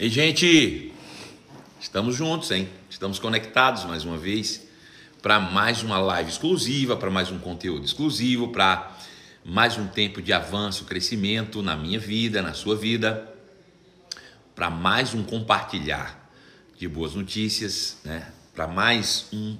[0.00, 0.94] E gente,
[1.78, 2.66] estamos juntos, hein?
[2.88, 4.66] Estamos conectados mais uma vez
[5.20, 8.96] para mais uma live exclusiva, para mais um conteúdo exclusivo, para
[9.44, 13.30] mais um tempo de avanço, crescimento na minha vida, na sua vida,
[14.54, 16.30] para mais um compartilhar
[16.78, 18.32] de boas notícias, né?
[18.54, 19.58] Para mais um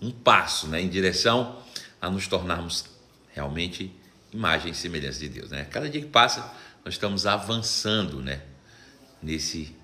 [0.00, 1.58] um passo, né, em direção
[2.00, 2.86] a nos tornarmos
[3.34, 3.94] realmente
[4.32, 5.66] imagem e semelhança de Deus, né?
[5.66, 6.40] Cada dia que passa,
[6.82, 8.40] nós estamos avançando, né?
[9.22, 9.74] Nesse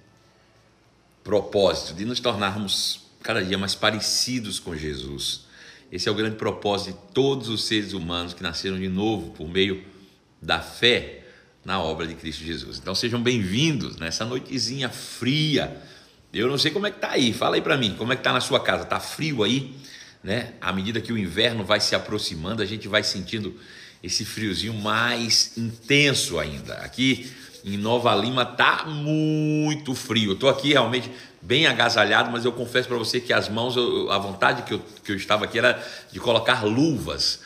[1.23, 5.47] propósito de nos tornarmos cada dia mais parecidos com Jesus.
[5.91, 9.49] Esse é o grande propósito de todos os seres humanos que nasceram de novo por
[9.49, 9.85] meio
[10.41, 11.25] da fé
[11.65, 12.79] na obra de Cristo Jesus.
[12.79, 15.77] Então sejam bem-vindos nessa noitezinha fria.
[16.33, 17.33] Eu não sei como é que tá aí.
[17.33, 18.85] Fala aí para mim, como é que tá na sua casa?
[18.85, 19.75] Tá frio aí,
[20.23, 20.55] né?
[20.61, 23.59] À medida que o inverno vai se aproximando, a gente vai sentindo
[24.03, 26.75] esse friozinho mais intenso ainda.
[26.75, 27.31] Aqui
[27.65, 30.33] em Nova Lima tá muito frio.
[30.33, 31.11] Eu tô aqui realmente
[31.43, 34.83] bem agasalhado, mas eu confesso para você que as mãos, eu, a vontade que eu,
[35.05, 35.83] que eu estava aqui era
[36.13, 37.41] de colocar luvas.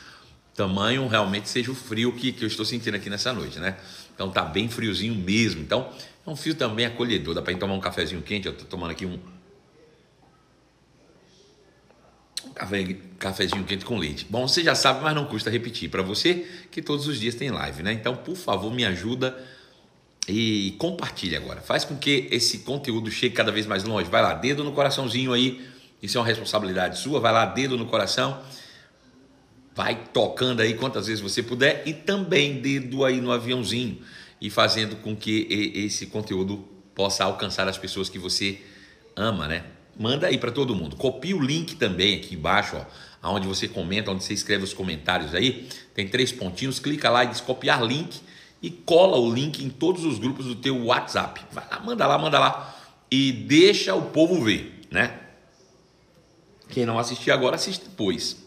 [0.55, 3.77] Tamanho realmente seja o frio que, que eu estou sentindo aqui nessa noite, né?
[4.15, 5.63] Então tá bem friozinho mesmo.
[5.63, 5.89] Então
[6.27, 7.35] é um frio também acolhedor.
[7.35, 8.47] Dá para tomar um cafezinho quente.
[8.47, 9.19] Eu tô tomando aqui um,
[12.55, 14.27] Café, cafezinho quente com leite.
[14.29, 17.51] Bom, você já sabe, mas não custa repetir para você que todos os dias tem
[17.51, 17.93] live, né?
[17.93, 19.37] Então, por favor, me ajuda
[20.29, 21.61] e compartilhe agora.
[21.61, 24.09] Faz com que esse conteúdo chegue cada vez mais longe.
[24.09, 25.61] Vai lá, dedo no coraçãozinho aí.
[26.03, 27.21] Isso é uma responsabilidade sua.
[27.21, 28.43] Vai lá, dedo no coração.
[29.75, 34.01] Vai tocando aí quantas vezes você puder e também dedo aí no aviãozinho
[34.41, 36.59] e fazendo com que esse conteúdo
[36.95, 38.61] possa alcançar as pessoas que você
[39.17, 39.65] ama, né?
[39.99, 40.97] Manda aí para todo mundo.
[40.97, 42.77] Copie o link também aqui embaixo,
[43.23, 45.69] ó, onde você comenta, onde você escreve os comentários aí.
[45.95, 46.79] Tem três pontinhos.
[46.79, 48.21] Clica lá e diz copiar link
[48.63, 51.41] e cola o link em todos os grupos do teu WhatsApp.
[51.53, 52.79] Vai lá, manda lá, manda lá
[53.11, 55.19] e deixa o povo ver, né?
[56.71, 58.39] Quem não assistir agora, assiste depois.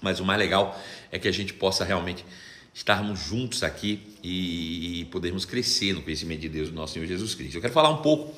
[0.00, 0.80] Mas o mais legal
[1.12, 2.24] é que a gente possa realmente
[2.72, 7.56] estarmos juntos aqui e podermos crescer no conhecimento de Deus, do nosso Senhor Jesus Cristo.
[7.56, 8.34] Eu quero falar um pouco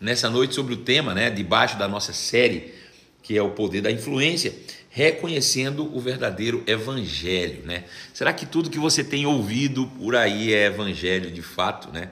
[0.00, 2.74] nessa noite sobre o tema, né, debaixo da nossa série,
[3.22, 4.54] que é o poder da influência
[4.90, 7.84] reconhecendo o verdadeiro evangelho, né?
[8.12, 12.10] Será que tudo que você tem ouvido por aí é evangelho de fato, né?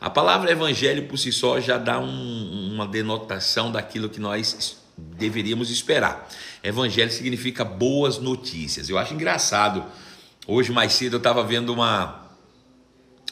[0.00, 5.68] A palavra evangelho por si só já dá um, uma denotação daquilo que nós deveríamos
[5.68, 6.28] esperar.
[6.62, 8.88] Evangelho significa boas notícias.
[8.88, 9.84] Eu acho engraçado.
[10.46, 12.26] Hoje mais cedo eu estava vendo uma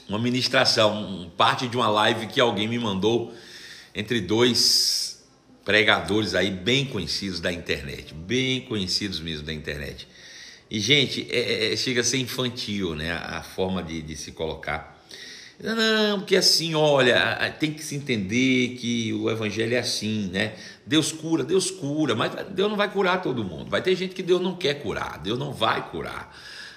[0.08, 3.34] uma ministração, parte de uma live que alguém me mandou
[3.96, 5.26] entre dois
[5.64, 10.06] pregadores aí bem conhecidos da internet, bem conhecidos mesmo da internet.
[10.70, 13.12] E, gente, é, é, é, chega a ser infantil, né?
[13.12, 14.94] A, forma de, de, se colocar.
[15.58, 20.54] Não, porque assim, olha, tem que se entender que o evangelho é assim, né?
[20.84, 23.70] Deus cura, Deus cura, mas Deus não vai curar todo mundo.
[23.70, 26.36] Vai ter gente que Deus não quer curar, Deus não vai curar.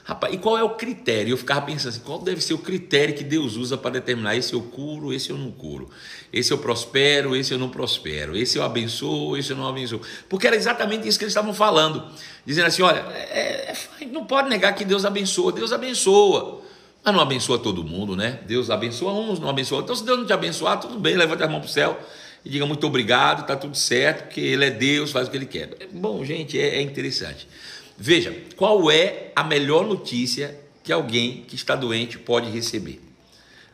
[0.09, 1.33] Rapaz, e qual é o critério?
[1.33, 4.53] Eu ficava pensando assim, qual deve ser o critério que Deus usa para determinar esse
[4.53, 5.87] eu curo, esse eu não curo,
[6.33, 10.01] esse eu prospero, esse eu não prospero, esse eu abençoo, esse eu não abençoo.
[10.27, 12.03] Porque era exatamente isso que eles estavam falando,
[12.43, 13.71] dizendo assim, olha, é,
[14.01, 16.59] é, não pode negar que Deus abençoa, Deus abençoa,
[17.05, 18.39] mas não abençoa todo mundo, né?
[18.47, 19.83] Deus abençoa uns, não abençoa.
[19.83, 21.99] Então, se Deus não te abençoar, tudo bem, levanta a mão para o céu
[22.43, 25.45] e diga muito obrigado, está tudo certo, porque Ele é Deus, faz o que Ele
[25.45, 25.69] quer.
[25.91, 27.47] Bom, gente, é, é interessante.
[27.99, 33.01] Veja, qual é a melhor notícia que alguém que está doente pode receber?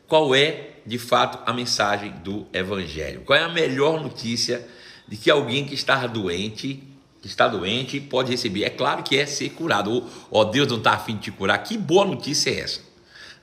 [0.08, 3.22] Qual é, de fato, a mensagem do Evangelho?
[3.22, 4.68] Qual é a melhor notícia
[5.08, 6.82] de que alguém que está doente,
[7.22, 8.64] que está doente, pode receber?
[8.64, 10.04] É claro que é ser curado.
[10.32, 11.60] Ó, oh, Deus não está afim de te curar.
[11.60, 12.82] Que boa notícia é essa?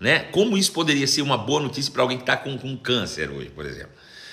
[0.00, 0.19] Né?
[0.32, 3.50] Como isso poderia ser uma boa notícia para alguém que está com, com câncer hoje,
[3.50, 3.93] por exemplo?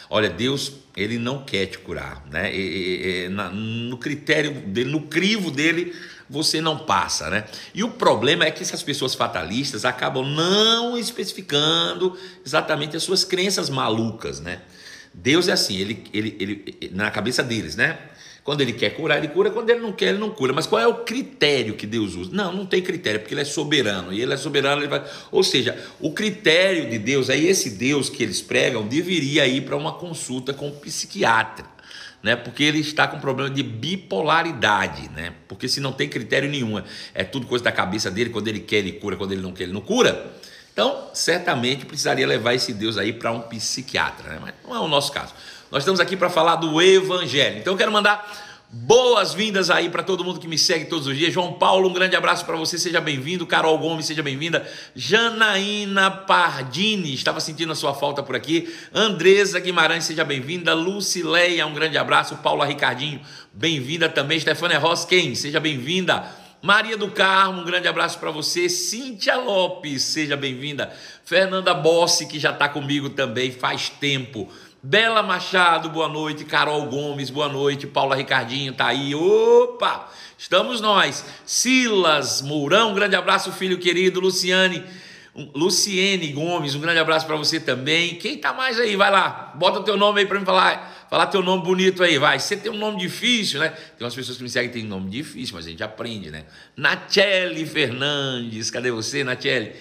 [0.09, 2.51] Olha, Deus, ele não quer te curar, né?
[2.51, 5.93] E, e, e, na, no critério dele, no crivo dele,
[6.29, 7.45] você não passa, né?
[7.73, 13.69] E o problema é que essas pessoas fatalistas acabam não especificando exatamente as suas crenças
[13.69, 14.61] malucas, né?
[15.13, 17.97] Deus é assim, ele, ele, ele na cabeça deles, né?
[18.43, 19.51] Quando ele quer curar, ele cura.
[19.51, 20.53] Quando ele não quer, ele não cura.
[20.53, 22.31] Mas qual é o critério que Deus usa?
[22.33, 24.11] Não, não tem critério, porque ele é soberano.
[24.13, 25.03] E ele é soberano, ele vai.
[25.31, 29.75] Ou seja, o critério de Deus, aí esse Deus que eles pregam, deveria ir para
[29.75, 31.65] uma consulta com um psiquiatra
[32.21, 32.35] né?
[32.35, 35.33] Porque ele está com problema de bipolaridade, né?
[35.47, 36.81] Porque se não tem critério nenhum,
[37.13, 39.63] é tudo coisa da cabeça dele, quando ele quer ele cura, quando ele não quer
[39.63, 40.31] ele não cura.
[40.73, 44.39] Então, certamente precisaria levar esse Deus aí para um psiquiatra, né?
[44.41, 45.33] Mas não é o nosso caso.
[45.71, 47.59] Nós estamos aqui para falar do evangelho.
[47.59, 51.33] Então eu quero mandar Boas-vindas aí para todo mundo que me segue todos os dias.
[51.33, 53.47] João Paulo, um grande abraço para você, seja bem-vindo.
[53.47, 54.63] Carol Gomes, seja bem-vinda.
[54.95, 58.71] Janaína Pardini, estava sentindo a sua falta por aqui.
[58.93, 60.75] Andresa Guimarães, seja bem-vinda.
[60.75, 62.35] Lucileia, um grande abraço.
[62.37, 63.19] Paula Ricardinho,
[63.51, 64.39] bem-vinda também.
[64.39, 66.31] Stefania Rosken, seja bem-vinda.
[66.61, 68.69] Maria do Carmo, um grande abraço para você.
[68.69, 70.93] Cíntia Lopes, seja bem-vinda.
[71.25, 74.47] Fernanda Bossi, que já está comigo também faz tempo.
[74.81, 76.45] Bela Machado, boa noite.
[76.45, 77.85] Carol Gomes, boa noite.
[77.85, 79.13] Paula Ricardinho tá aí.
[79.13, 80.09] Opa!
[80.37, 81.25] Estamos nós.
[81.45, 84.21] Silas Mourão, um grande abraço, filho querido.
[84.21, 84.81] Luciane,
[85.53, 88.15] Luciene Gomes, um grande abraço para você também.
[88.15, 88.95] Quem tá mais aí?
[88.95, 91.07] Vai lá, bota o teu nome aí para me falar.
[91.09, 92.39] Falar teu nome bonito aí, vai.
[92.39, 93.69] Você tem um nome difícil, né?
[93.97, 96.45] Tem umas pessoas que me seguem que tem nome difícil, mas a gente aprende, né?
[96.77, 99.73] Nachelle Fernandes, cadê você, Nachelle?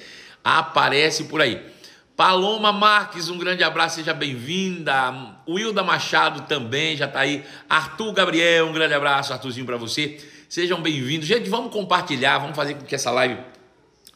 [0.42, 1.77] Aparece por aí.
[2.18, 5.36] Paloma Marques, um grande abraço, seja bem-vinda.
[5.48, 7.44] Wilda Machado também já está aí.
[7.70, 10.18] Arthur Gabriel, um grande abraço, Arthurzinho, para você.
[10.48, 11.28] Sejam bem-vindos.
[11.28, 13.38] Gente, vamos compartilhar, vamos fazer com que essa live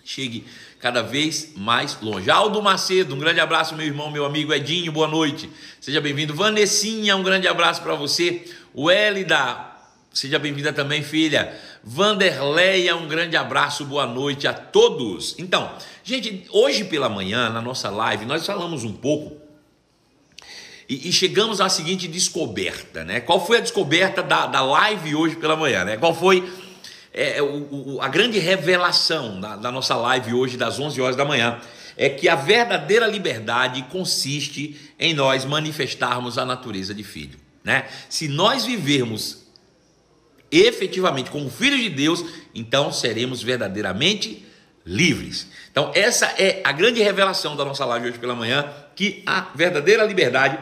[0.04, 0.44] chegue
[0.80, 2.28] cada vez mais longe.
[2.28, 5.48] Aldo Macedo, um grande abraço, meu irmão, meu amigo Edinho, boa noite.
[5.80, 6.34] Seja bem-vindo.
[6.34, 8.52] Vanessinha, um grande abraço para você.
[8.74, 9.71] O Elida,
[10.12, 11.58] seja bem-vinda também, filha.
[11.82, 15.34] Vanderleia, um grande abraço, boa noite a todos.
[15.38, 15.72] Então,
[16.04, 19.42] gente, hoje pela manhã, na nossa live, nós falamos um pouco
[20.88, 23.20] e, e chegamos à seguinte descoberta, né?
[23.20, 25.96] Qual foi a descoberta da, da live hoje pela manhã, né?
[25.96, 26.52] Qual foi
[27.14, 31.24] é, o, o, a grande revelação da, da nossa live hoje, das 11 horas da
[31.24, 31.58] manhã?
[31.96, 37.86] É que a verdadeira liberdade consiste em nós manifestarmos a natureza de filho, né?
[38.08, 39.41] Se nós vivermos
[40.52, 44.44] efetivamente como filhos de Deus, então seremos verdadeiramente
[44.84, 45.48] livres.
[45.70, 50.04] Então, essa é a grande revelação da nossa live hoje pela manhã, que a verdadeira
[50.04, 50.58] liberdade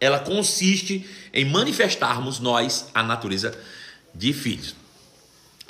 [0.00, 3.56] ela consiste em manifestarmos nós a natureza
[4.14, 4.74] de filhos.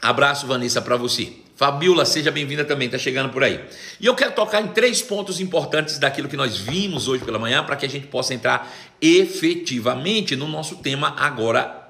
[0.00, 1.32] Abraço, Vanessa, para você.
[1.56, 3.60] Fabiola, seja bem-vinda também, está chegando por aí.
[3.98, 7.64] E eu quero tocar em três pontos importantes daquilo que nós vimos hoje pela manhã,
[7.64, 8.72] para que a gente possa entrar
[9.02, 11.88] efetivamente no nosso tema agora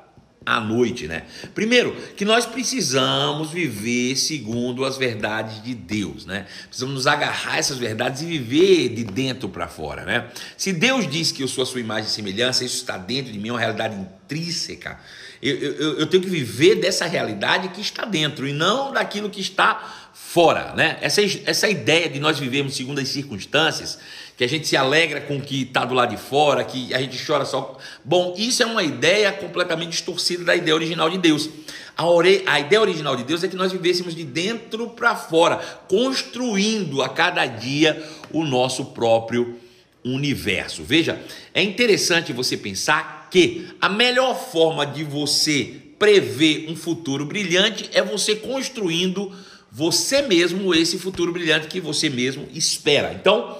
[0.48, 1.24] à noite, né?
[1.54, 6.46] Primeiro, que nós precisamos viver segundo as verdades de Deus, né?
[6.66, 10.28] Precisamos nos agarrar essas verdades e viver de dentro para fora, né?
[10.56, 13.38] Se Deus diz que eu sou a sua imagem e semelhança, isso está dentro de
[13.38, 14.98] mim, é uma realidade intrínseca.
[15.42, 19.40] Eu, eu, eu tenho que viver dessa realidade que está dentro e não daquilo que
[19.40, 20.96] está fora, né?
[21.02, 23.98] Essa, essa ideia de nós vivermos segundo as circunstâncias
[24.38, 27.00] que a gente se alegra com o que está do lado de fora, que a
[27.00, 27.76] gente chora só.
[28.04, 31.50] Bom, isso é uma ideia completamente distorcida da ideia original de Deus.
[31.96, 32.44] A, ore...
[32.46, 35.56] a ideia original de Deus é que nós vivêssemos de dentro para fora,
[35.88, 38.00] construindo a cada dia
[38.30, 39.58] o nosso próprio
[40.04, 40.84] universo.
[40.84, 41.20] Veja,
[41.52, 48.00] é interessante você pensar que a melhor forma de você prever um futuro brilhante é
[48.00, 49.32] você construindo
[49.70, 53.12] você mesmo esse futuro brilhante que você mesmo espera.
[53.12, 53.58] Então,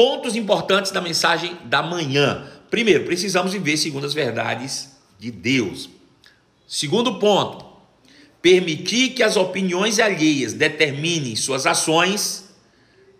[0.00, 2.50] Pontos importantes da mensagem da manhã.
[2.70, 5.90] Primeiro, precisamos viver segundo as verdades de Deus.
[6.66, 7.66] Segundo ponto,
[8.40, 12.48] permitir que as opiniões alheias determinem suas ações,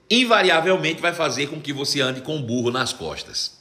[0.08, 3.60] invariavelmente vai fazer com que você ande com burro nas costas.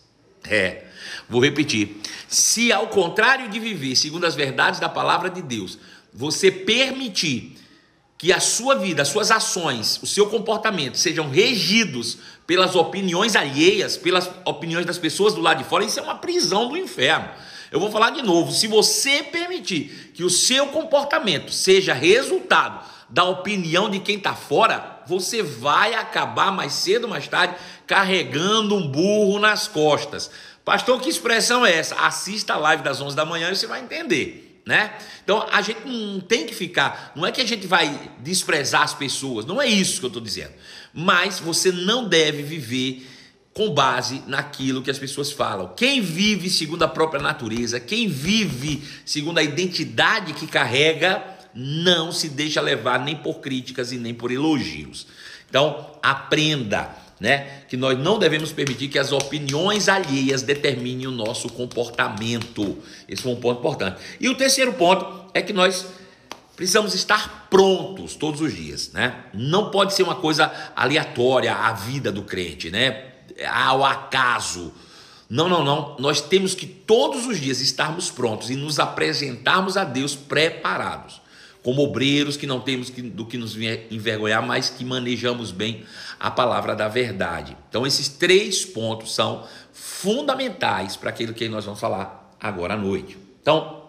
[0.49, 0.85] É,
[1.27, 1.97] vou repetir.
[2.25, 5.77] Se ao contrário de viver segundo as verdades da palavra de Deus,
[6.13, 7.57] você permitir
[8.19, 13.95] que a sua vida, as suas ações, o seu comportamento sejam regidos pelas opiniões alheias,
[13.95, 17.29] pelas opiniões das pessoas do lado de fora, isso é uma prisão do inferno.
[17.71, 23.23] Eu vou falar de novo: se você permitir que o seu comportamento seja resultado da
[23.23, 27.55] opinião de quem está fora, você vai acabar mais cedo ou mais tarde
[27.87, 30.29] carregando um burro nas costas.
[30.65, 31.95] Pastor, que expressão é essa?
[31.95, 34.93] Assista a live das 11 da manhã e você vai entender né?
[35.23, 38.93] Então a gente não tem que ficar, não é que a gente vai desprezar as
[38.93, 40.53] pessoas, não é isso que eu estou dizendo.
[40.93, 43.09] Mas você não deve viver
[43.51, 45.73] com base naquilo que as pessoas falam.
[45.75, 52.29] Quem vive segundo a própria natureza, quem vive segundo a identidade que carrega, não se
[52.29, 55.07] deixa levar nem por críticas e nem por elogios.
[55.49, 57.63] Então, aprenda né?
[57.67, 62.77] Que nós não devemos permitir que as opiniões alheias determinem o nosso comportamento.
[63.07, 64.01] Esse foi um ponto importante.
[64.19, 65.87] E o terceiro ponto é que nós
[66.55, 69.25] precisamos estar prontos todos os dias, né?
[69.33, 73.05] Não pode ser uma coisa aleatória a vida do crente, né?
[73.51, 74.73] Ao acaso.
[75.29, 75.95] Não, não, não.
[75.99, 81.21] Nós temos que todos os dias estarmos prontos e nos apresentarmos a Deus preparados
[81.69, 83.55] como obreiros que não temos do que nos
[83.91, 85.83] envergonhar, mas que manejamos bem
[86.19, 87.55] a palavra da verdade.
[87.69, 93.19] Então, esses três pontos são fundamentais para aquilo que nós vamos falar agora à noite.
[93.39, 93.83] Então,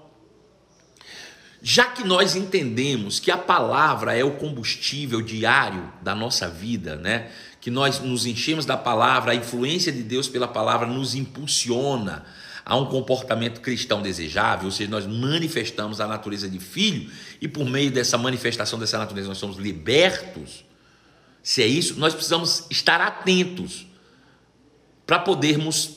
[1.62, 7.30] Já que nós entendemos que a palavra é o combustível diário da nossa vida, né?
[7.60, 12.24] Que nós nos enchemos da palavra, a influência de Deus pela palavra nos impulsiona
[12.70, 17.10] a um comportamento cristão desejável, ou seja, nós manifestamos a natureza de filho
[17.40, 20.64] e por meio dessa manifestação dessa natureza nós somos libertos.
[21.42, 23.88] Se é isso, nós precisamos estar atentos
[25.04, 25.96] para podermos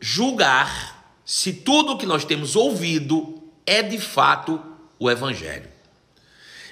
[0.00, 4.60] julgar se tudo o que nós temos ouvido é de fato
[4.98, 5.68] o evangelho.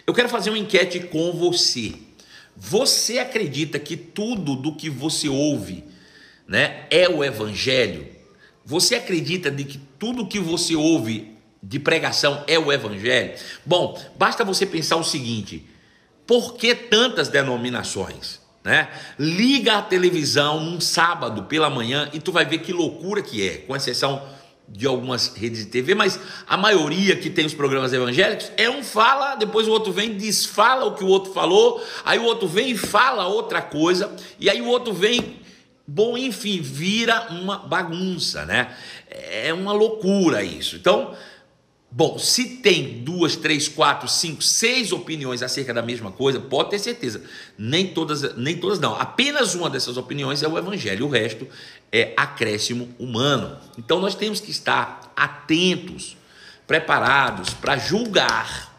[0.05, 1.95] Eu quero fazer uma enquete com você.
[2.57, 5.85] Você acredita que tudo do que você ouve,
[6.49, 8.16] né, é o evangelho?
[8.67, 13.35] Você acredita de que tudo que você ouve de pregação é o evangelho?
[13.65, 15.65] Bom, basta você pensar o seguinte:
[16.27, 18.41] por que tantas denominações?
[18.65, 18.89] Né?
[19.17, 23.59] Liga a televisão num sábado pela manhã e tu vai ver que loucura que é,
[23.59, 24.21] com exceção
[24.69, 28.83] de algumas redes de TV, mas a maioria que tem os programas evangélicos é um
[28.83, 32.73] fala, depois o outro vem desfala o que o outro falou, aí o outro vem
[32.73, 35.37] e fala outra coisa, e aí o outro vem
[35.87, 38.77] Bom, enfim, vira uma bagunça, né?
[39.09, 40.75] É uma loucura isso.
[40.75, 41.15] Então,
[41.91, 46.81] bom, se tem duas, três, quatro, cinco, seis opiniões acerca da mesma coisa, pode ter
[46.81, 47.23] certeza.
[47.57, 48.95] Nem todas, nem todas não.
[48.97, 51.47] Apenas uma dessas opiniões é o evangelho, o resto
[51.93, 53.57] é acréscimo humano.
[53.79, 56.17] Então nós temos que estar atentos,
[56.67, 58.75] preparados para julgar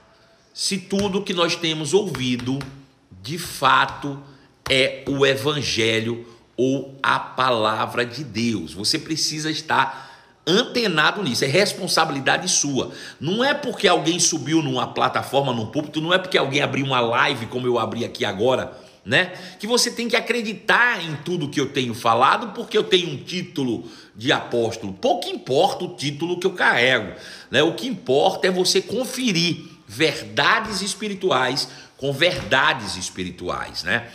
[0.58, 2.58] se tudo que nós temos ouvido
[3.22, 4.20] de fato
[4.68, 6.26] é o evangelho
[6.58, 8.74] ou a palavra de Deus.
[8.74, 10.08] Você precisa estar
[10.48, 12.92] antenado nisso, é responsabilidade sua.
[13.20, 17.02] Não é porque alguém subiu numa plataforma, num púlpito, não é porque alguém abriu uma
[17.02, 19.34] live como eu abri aqui agora, né?
[19.60, 23.18] Que você tem que acreditar em tudo que eu tenho falado, porque eu tenho um
[23.18, 24.94] título de apóstolo.
[24.94, 27.14] Pouco importa o título que eu carrego,
[27.52, 27.62] né?
[27.62, 34.08] O que importa é você conferir verdades espirituais com verdades espirituais, né?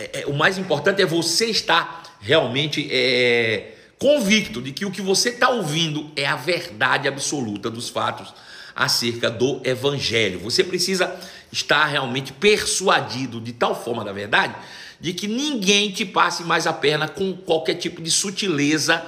[0.00, 5.02] É, é, o mais importante é você estar realmente é, convicto de que o que
[5.02, 8.32] você está ouvindo é a verdade absoluta dos fatos
[8.74, 10.40] acerca do evangelho.
[10.40, 11.14] Você precisa
[11.52, 14.54] estar realmente persuadido de tal forma da verdade
[14.98, 19.04] de que ninguém te passe mais a perna com qualquer tipo de sutileza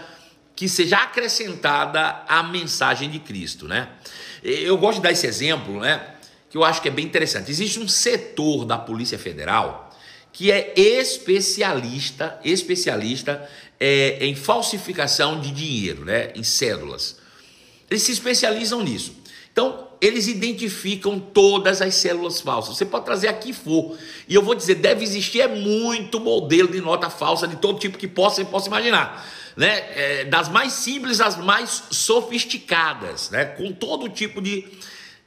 [0.55, 3.89] que seja acrescentada à mensagem de Cristo, né?
[4.43, 6.03] Eu gosto de dar esse exemplo, né?
[6.51, 7.51] Que eu acho que é bem interessante.
[7.51, 9.92] Existe um setor da Polícia Federal
[10.33, 13.49] que é especialista, especialista
[13.79, 17.17] é, em falsificação de dinheiro, né, em cédulas.
[17.91, 19.15] Eles se especializam nisso.
[19.53, 22.77] Então, eles identificam todas as células falsas.
[22.77, 23.97] Você pode trazer aqui for.
[24.27, 27.99] E eu vou dizer, deve existir é muito modelo de nota falsa de todo tipo
[27.99, 29.25] que possa, possa imaginar.
[29.57, 29.69] Né?
[29.95, 33.45] É, das mais simples às mais sofisticadas, né?
[33.45, 34.65] com todo tipo de,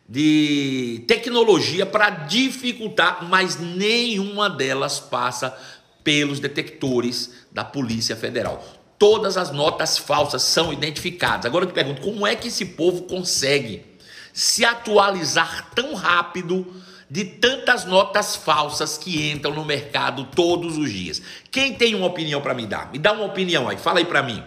[0.08, 5.58] de tecnologia para dificultar, mas nenhuma delas passa
[6.04, 8.64] pelos detectores da Polícia Federal.
[9.00, 11.46] Todas as notas falsas são identificadas.
[11.46, 13.84] Agora eu te pergunto, como é que esse povo consegue
[14.32, 21.22] se atualizar tão rápido de tantas notas falsas que entram no mercado todos os dias?
[21.52, 22.92] Quem tem uma opinião para me dar?
[22.92, 24.44] Me dá uma opinião aí, fala aí para mim.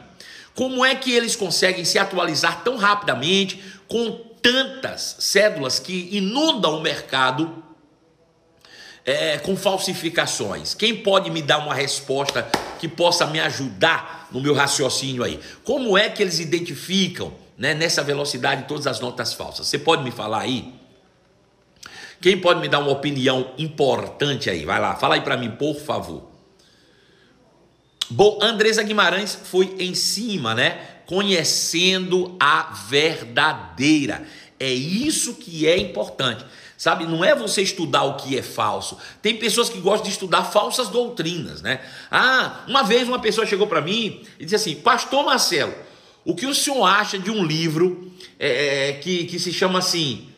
[0.55, 6.81] Como é que eles conseguem se atualizar tão rapidamente com tantas cédulas que inundam o
[6.81, 7.63] mercado
[9.05, 10.75] é, com falsificações.
[10.75, 12.47] Quem pode me dar uma resposta
[12.79, 15.41] que possa me ajudar no meu raciocínio aí?
[15.65, 19.67] Como é que eles identificam né, nessa velocidade todas as notas falsas?
[19.67, 20.75] Você pode me falar aí?
[22.21, 24.65] Quem pode me dar uma opinião importante aí?
[24.65, 26.29] Vai lá, fala aí para mim, por favor.
[28.11, 30.98] Bom, Andresa Guimarães foi em cima, né?
[31.09, 34.29] Conhecendo a verdadeira.
[34.61, 36.45] É isso que é importante.
[36.77, 38.99] Sabe, não é você estudar o que é falso.
[39.23, 41.81] Tem pessoas que gostam de estudar falsas doutrinas, né?
[42.11, 45.75] Ah, uma vez uma pessoa chegou para mim e disse assim: Pastor Marcelo,
[46.27, 50.29] o que o senhor acha de um livro é, é que, que se chama assim,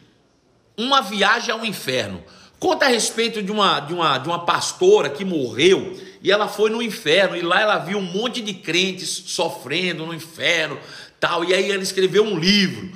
[0.79, 2.23] Uma Viagem ao Inferno?
[2.61, 6.71] Conta a respeito de uma, de, uma, de uma pastora que morreu e ela foi
[6.71, 10.79] no inferno e lá ela viu um monte de crentes sofrendo no inferno,
[11.19, 11.45] tal.
[11.45, 12.91] E aí ela escreveu um livro.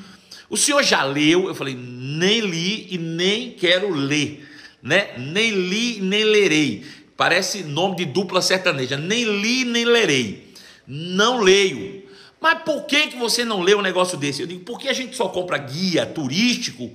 [0.50, 1.48] O senhor já leu?
[1.48, 4.46] Eu falei, nem li e nem quero ler,
[4.82, 5.14] né?
[5.16, 6.84] Nem li nem lerei.
[7.16, 8.96] Parece nome de dupla sertaneja.
[8.96, 10.52] Nem li nem lerei.
[10.86, 12.04] Não leio.
[12.40, 14.42] Mas por que, que você não lê um negócio desse?
[14.42, 16.92] Eu digo, porque a gente só compra guia turístico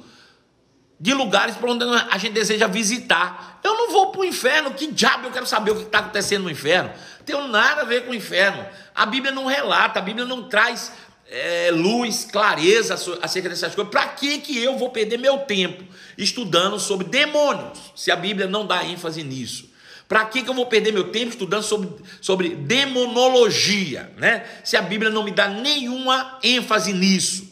[1.00, 3.60] de lugares para onde a gente deseja visitar.
[3.63, 6.44] Eu não vou para o inferno, que diabo eu quero saber o que está acontecendo
[6.44, 6.91] no inferno?
[7.25, 8.65] Tem nada a ver com o inferno.
[8.94, 10.91] A Bíblia não relata, a Bíblia não traz
[11.32, 13.91] é, luz, clareza acerca dessas coisas.
[13.91, 15.84] Para que, que eu vou perder meu tempo
[16.18, 19.70] estudando sobre demônios, se a Bíblia não dá ênfase nisso?
[20.08, 21.88] Para que, que eu vou perder meu tempo estudando sobre,
[22.20, 24.44] sobre demonologia, né?
[24.63, 27.49] Se a Bíblia não me dá nenhuma ênfase nisso.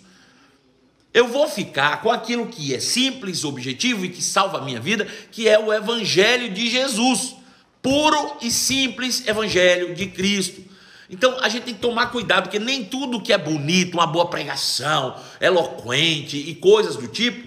[1.17, 5.07] Eu vou ficar com aquilo que é simples, objetivo e que salva a minha vida,
[5.31, 7.35] que é o Evangelho de Jesus.
[7.81, 10.61] Puro e simples Evangelho de Cristo.
[11.09, 14.27] Então a gente tem que tomar cuidado, porque nem tudo que é bonito, uma boa
[14.29, 17.43] pregação, eloquente e coisas do tipo,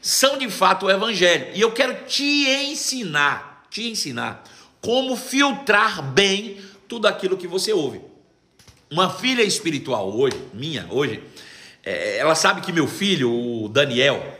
[0.00, 1.48] são de fato o Evangelho.
[1.52, 4.44] E eu quero te ensinar, te ensinar
[4.80, 6.56] como filtrar bem
[6.88, 8.00] tudo aquilo que você ouve.
[8.90, 11.22] Uma filha espiritual hoje, minha hoje,
[11.84, 14.36] é, ela sabe que meu filho, o Daniel,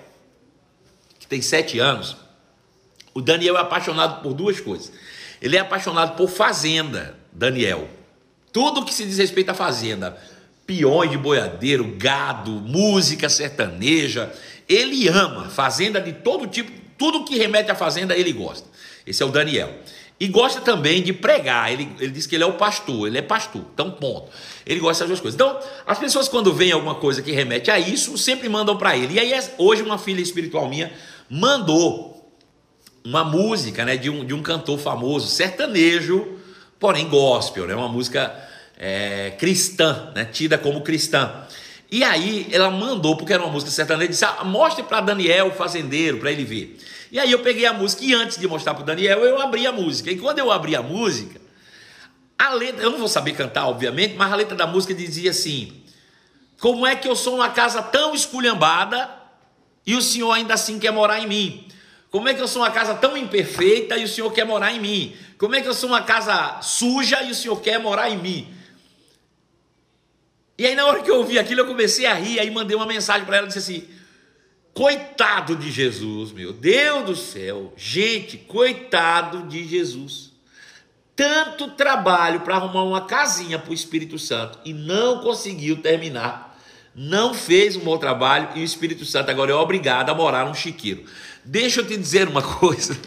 [1.19, 2.17] que tem sete anos,
[3.15, 4.93] o Daniel é apaixonado por duas coisas.
[5.41, 7.89] Ele é apaixonado por fazenda, Daniel.
[8.53, 10.19] Tudo que se diz respeito à fazenda,
[10.67, 14.33] peões de boiadeiro, gado, música sertaneja,
[14.69, 18.69] ele ama fazenda de todo tipo, tudo que remete à fazenda ele gosta.
[19.07, 19.75] Esse é o Daniel.
[20.21, 21.73] E gosta também de pregar.
[21.73, 23.63] Ele, ele diz que ele é o pastor, ele é pastor.
[23.73, 24.31] Então, ponto.
[24.67, 25.35] Ele gosta dessas duas coisas.
[25.35, 29.15] Então, as pessoas, quando veem alguma coisa que remete a isso, sempre mandam para ele.
[29.15, 30.93] E aí, hoje, uma filha espiritual minha
[31.31, 32.31] mandou
[33.03, 36.37] uma música né, de, um, de um cantor famoso, sertanejo,
[36.79, 38.31] porém gospel, né, uma música
[38.79, 41.47] é, cristã, né, tida como cristã.
[41.91, 45.53] E aí, ela mandou, porque era uma música sertaneja, disse: ah, mostre para Daniel, o
[45.53, 46.79] fazendeiro, para ele ver.
[47.11, 49.67] E aí eu peguei a música e antes de mostrar para o Daniel, eu abri
[49.67, 50.11] a música.
[50.11, 51.41] E quando eu abri a música,
[52.39, 55.83] a letra, eu não vou saber cantar, obviamente, mas a letra da música dizia assim:
[56.61, 59.11] Como é que eu sou uma casa tão esculhambada
[59.85, 61.67] e o Senhor ainda assim quer morar em mim?
[62.11, 64.81] Como é que eu sou uma casa tão imperfeita e o Senhor quer morar em
[64.81, 65.17] mim?
[65.37, 68.55] Como é que eu sou uma casa suja e o Senhor quer morar em mim?
[70.59, 72.87] E aí, na hora que eu ouvi aquilo, eu comecei a rir, aí mandei uma
[72.87, 73.89] mensagem para ela, disse assim:
[74.81, 77.71] Coitado de Jesus, meu Deus do céu.
[77.77, 80.31] Gente, coitado de Jesus.
[81.15, 86.59] Tanto trabalho para arrumar uma casinha para o Espírito Santo e não conseguiu terminar.
[86.95, 90.55] Não fez um bom trabalho e o Espírito Santo agora é obrigado a morar num
[90.55, 91.05] chiqueiro.
[91.45, 92.99] Deixa eu te dizer uma coisa.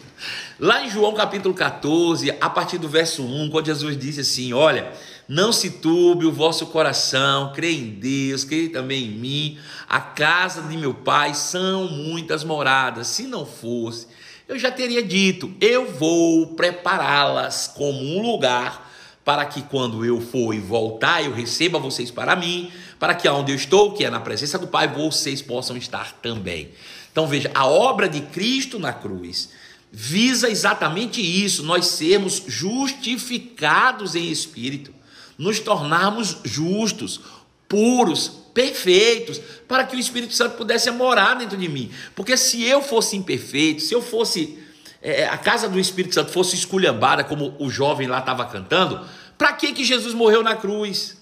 [0.60, 4.94] Lá em João capítulo 14, a partir do verso 1, quando Jesus disse assim: Olha,
[5.28, 9.58] não se turbe o vosso coração, crê em Deus, crê também em mim.
[9.88, 13.08] A casa de meu pai são muitas moradas.
[13.08, 14.08] Se não fosse,
[14.48, 18.92] eu já teria dito: eu vou prepará-las como um lugar
[19.24, 23.54] para que quando eu for e voltar, eu receba vocês para mim, para que aonde
[23.54, 26.72] eu estou, que é na presença do Pai, vocês possam estar também.
[27.10, 29.50] Então veja, a obra de Cristo na cruz
[29.90, 34.94] visa exatamente isso, nós sermos justificados em espírito
[35.44, 37.20] nos tornarmos justos,
[37.68, 41.92] puros, perfeitos, para que o Espírito Santo pudesse morar dentro de mim.
[42.16, 44.60] Porque se eu fosse imperfeito, se eu fosse
[45.02, 49.06] é, a casa do Espírito Santo fosse esculhambada, como o jovem lá estava cantando,
[49.38, 51.18] para que que Jesus morreu na cruz?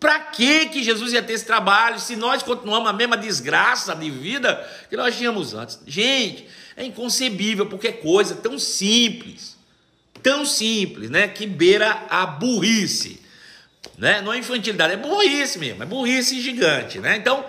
[0.00, 4.10] Para que que Jesus ia ter esse trabalho se nós continuamos a mesma desgraça de
[4.10, 5.78] vida que nós tínhamos antes?
[5.86, 9.56] Gente, é inconcebível porque é coisa tão simples,
[10.22, 13.23] tão simples, né, que beira a burrice
[13.98, 14.20] né?
[14.22, 17.16] Não é infantilidade, é burrice mesmo, é burrice gigante, né?
[17.16, 17.44] Então,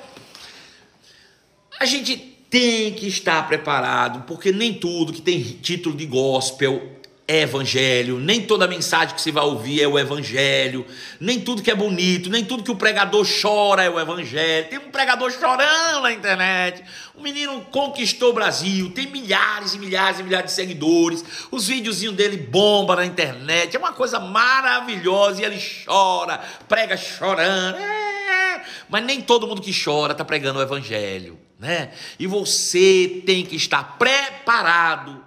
[1.80, 2.15] a gente
[2.50, 6.95] tem que estar preparado, porque nem tudo que tem título de gospel
[7.28, 10.86] é evangelho, nem toda mensagem que você vai ouvir é o evangelho,
[11.20, 14.70] nem tudo que é bonito, nem tudo que o pregador chora é o evangelho.
[14.70, 16.84] Tem um pregador chorando na internet,
[17.16, 22.16] o menino conquistou o Brasil, tem milhares e milhares e milhares de seguidores, os videozinhos
[22.16, 29.04] dele bombam na internet, é uma coisa maravilhosa e ele chora, prega chorando, é, mas
[29.04, 31.90] nem todo mundo que chora está pregando o evangelho, né?
[32.20, 35.25] E você tem que estar preparado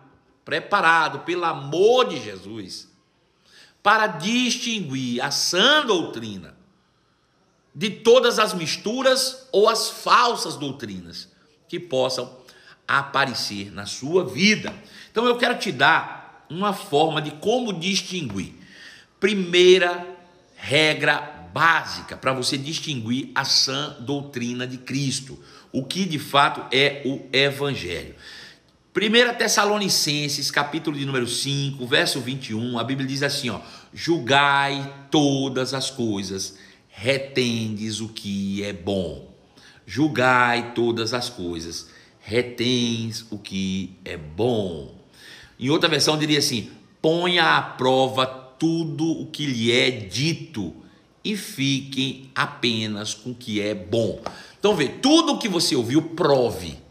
[0.49, 2.89] preparado pelo amor de Jesus
[3.83, 6.57] para distinguir a sã doutrina
[7.75, 11.29] de todas as misturas ou as falsas doutrinas
[11.69, 12.35] que possam
[12.87, 14.75] aparecer na sua vida.
[15.13, 18.55] Então eu quero te dar uma forma de como distinguir.
[19.21, 20.17] Primeira
[20.57, 25.39] regra básica para você distinguir a sã doutrina de Cristo,
[25.71, 28.15] o que de fato é o evangelho.
[28.99, 33.61] 1 Tessalonicenses, capítulo de número 5, verso 21, a Bíblia diz assim, ó:
[33.95, 36.57] Julgai todas as coisas,
[36.89, 39.33] retendes o que é bom.
[39.87, 44.97] Julgai todas as coisas, retens o que é bom.
[45.61, 46.69] Em outra versão diria assim:
[47.01, 50.75] ponha à prova tudo o que lhe é dito,
[51.23, 54.21] e fiquem apenas com o que é bom.
[54.59, 56.88] Então vê, tudo o que você ouviu, prove.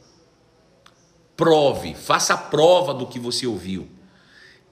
[1.38, 3.88] Prove, faça prova do que você ouviu.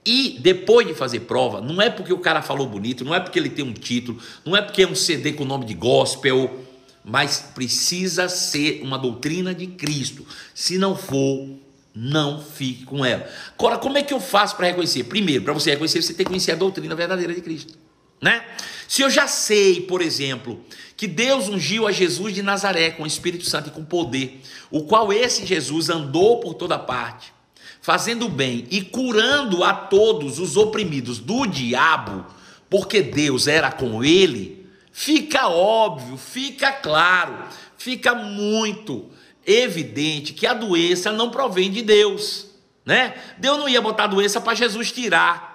[0.05, 3.39] E depois de fazer prova, não é porque o cara falou bonito, não é porque
[3.39, 6.59] ele tem um título, não é porque é um CD com nome de gospel,
[7.03, 10.25] mas precisa ser uma doutrina de Cristo.
[10.53, 11.47] Se não for,
[11.93, 13.27] não fique com ela.
[13.57, 15.05] Agora, como é que eu faço para reconhecer?
[15.05, 17.75] Primeiro, para você reconhecer, você tem que conhecer a doutrina verdadeira de Cristo,
[18.21, 18.43] né?
[18.87, 20.63] Se eu já sei, por exemplo,
[20.95, 24.83] que Deus ungiu a Jesus de Nazaré com o Espírito Santo e com poder, o
[24.83, 27.33] qual esse Jesus andou por toda parte,
[27.81, 32.25] fazendo bem e curando a todos os oprimidos do diabo,
[32.69, 37.37] porque Deus era com ele, fica óbvio, fica claro,
[37.77, 39.09] fica muito
[39.45, 42.47] evidente que a doença não provém de Deus,
[42.85, 43.13] né?
[43.37, 45.54] Deus não ia botar a doença para Jesus tirar.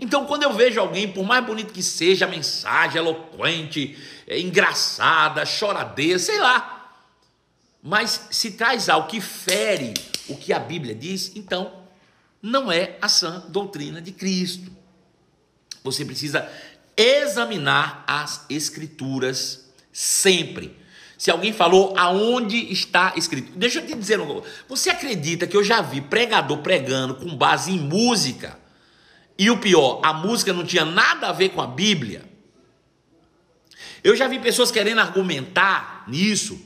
[0.00, 5.44] Então, quando eu vejo alguém, por mais bonito que seja a mensagem, eloquente, é, engraçada,
[5.44, 6.94] choradeira, sei lá,
[7.82, 9.92] mas se traz algo que fere
[10.28, 11.72] o que a Bíblia diz, então
[12.42, 14.70] não é a sã doutrina de Cristo.
[15.82, 16.48] Você precisa
[16.96, 20.78] examinar as escrituras sempre.
[21.18, 24.42] Se alguém falou aonde está escrito, deixa eu te dizer um.
[24.68, 28.58] Você acredita que eu já vi pregador pregando com base em música?
[29.40, 32.26] E o pior, a música não tinha nada a ver com a Bíblia?
[34.04, 36.60] Eu já vi pessoas querendo argumentar nisso,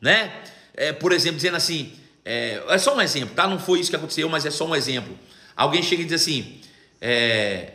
[0.00, 0.32] né?
[0.74, 1.92] É, por exemplo, dizendo assim,
[2.24, 3.48] é, é, só um exemplo, tá?
[3.48, 5.18] Não foi isso que aconteceu, mas é só um exemplo.
[5.56, 6.60] Alguém chega e diz assim,
[7.00, 7.72] é,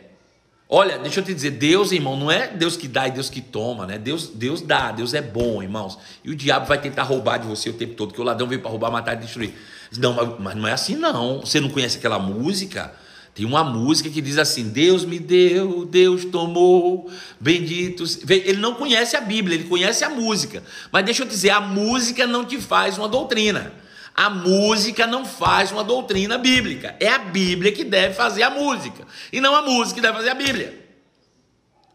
[0.70, 3.42] Olha, deixa eu te dizer, Deus, irmão, não é Deus que dá e Deus que
[3.42, 3.98] toma, né?
[3.98, 5.98] Deus, Deus dá, Deus é bom, irmãos.
[6.24, 8.62] E o diabo vai tentar roubar de você o tempo todo, que o ladrão veio
[8.62, 9.52] para roubar, matar e destruir.
[9.98, 11.40] Não, mas, mas não é assim não.
[11.40, 13.04] Você não conhece aquela música?
[13.36, 18.02] Tem uma música que diz assim: Deus me deu, Deus tomou, bendito.
[18.30, 20.64] Ele não conhece a Bíblia, ele conhece a música.
[20.90, 23.74] Mas deixa eu dizer, a música não te faz uma doutrina.
[24.14, 26.96] A música não faz uma doutrina bíblica.
[26.98, 29.06] É a Bíblia que deve fazer a música.
[29.30, 30.86] E não a música que deve fazer a Bíblia.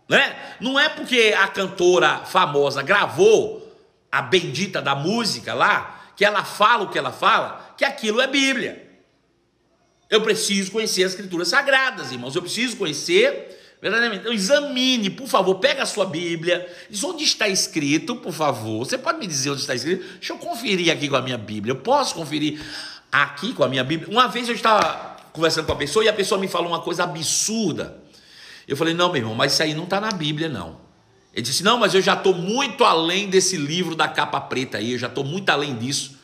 [0.08, 0.36] Né?
[0.60, 3.68] Não é porque a cantora famosa gravou
[4.12, 8.28] a bendita da música lá, que ela fala o que ela fala, que aquilo é
[8.28, 8.91] Bíblia.
[10.12, 12.36] Eu preciso conhecer as escrituras sagradas, irmãos.
[12.36, 14.22] Eu preciso conhecer Verdadeiramente.
[14.22, 18.86] Então, examine, por favor, pega a sua Bíblia, diz onde está escrito, por favor.
[18.86, 20.06] Você pode me dizer onde está escrito?
[20.20, 21.72] Deixa eu conferir aqui com a minha Bíblia.
[21.72, 22.62] Eu posso conferir
[23.12, 24.08] aqui com a minha Bíblia?
[24.12, 27.06] Uma vez eu estava conversando com a pessoa e a pessoa me falou uma coisa
[27.06, 27.98] absurda.
[28.68, 30.80] Eu falei, não, meu irmão, mas isso aí não está na Bíblia, não.
[31.34, 34.92] Ele disse, não, mas eu já estou muito além desse livro da capa preta aí,
[34.92, 36.20] eu já estou muito além disso.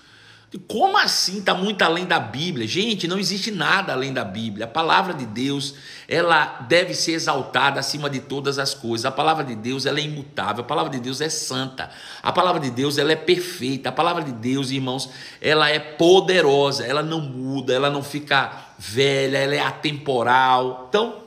[0.66, 2.66] Como assim está muito além da Bíblia?
[2.66, 4.64] Gente, não existe nada além da Bíblia.
[4.64, 5.76] A palavra de Deus,
[6.08, 9.06] ela deve ser exaltada acima de todas as coisas.
[9.06, 10.64] A palavra de Deus, ela é imutável.
[10.64, 11.90] A palavra de Deus é santa.
[12.24, 13.90] A palavra de Deus, ela é perfeita.
[13.90, 15.10] A palavra de Deus, irmãos,
[15.42, 16.86] ela é poderosa.
[16.86, 20.86] Ela não muda, ela não fica velha, ela é atemporal.
[20.88, 21.24] Então,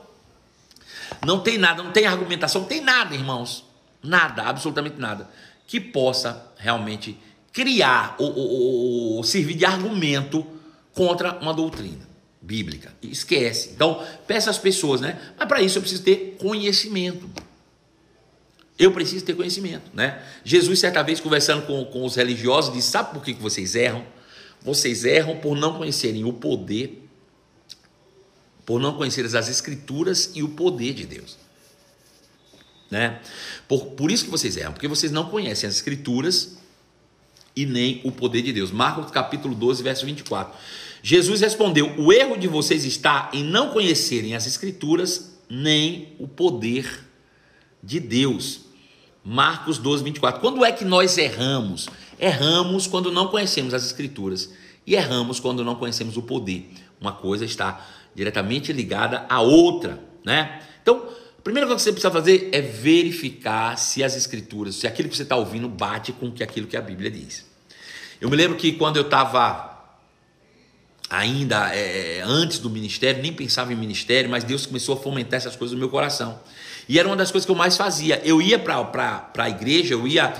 [1.23, 3.63] não tem nada, não tem argumentação, não tem nada, irmãos.
[4.01, 5.29] Nada, absolutamente nada
[5.71, 7.17] que possa realmente
[7.51, 10.45] criar ou, ou, ou servir de argumento
[10.93, 12.09] contra uma doutrina
[12.41, 12.93] bíblica.
[13.01, 13.69] Esquece.
[13.69, 15.19] Então, peça às pessoas, né?
[15.37, 17.29] Mas para isso eu preciso ter conhecimento.
[18.79, 20.23] Eu preciso ter conhecimento, né?
[20.43, 24.03] Jesus, certa vez, conversando com, com os religiosos, disse: Sabe por que, vocês erram?
[24.61, 27.07] Vocês erram por não conhecerem o poder,
[28.65, 31.37] por não conhecerem as Escrituras e o poder de Deus.
[32.89, 33.19] Né?
[33.67, 36.57] Por, por isso que vocês erram, porque vocês não conhecem as Escrituras
[37.55, 38.71] e nem o poder de Deus.
[38.71, 40.53] Marcos capítulo 12, verso 24.
[41.03, 47.05] Jesus respondeu: O erro de vocês está em não conhecerem as Escrituras nem o poder
[47.83, 48.61] de Deus.
[49.23, 50.39] Marcos 12, 24.
[50.41, 51.87] Quando é que nós erramos?
[52.19, 54.51] Erramos quando não conhecemos as Escrituras
[54.85, 56.69] e erramos quando não conhecemos o poder.
[56.99, 57.85] Uma coisa está
[58.15, 60.61] diretamente ligada à outra, né?
[60.81, 61.07] Então,
[61.41, 65.17] a primeira coisa que você precisa fazer é verificar se as escrituras, se aquilo que
[65.17, 67.49] você está ouvindo bate com aquilo que a Bíblia diz.
[68.21, 69.71] Eu me lembro que quando eu estava
[71.09, 75.37] ainda é, é, antes do ministério, nem pensava em ministério, mas Deus começou a fomentar
[75.37, 76.39] essas coisas no meu coração.
[76.87, 78.21] E era uma das coisas que eu mais fazia.
[78.23, 80.31] Eu ia para a igreja, eu ia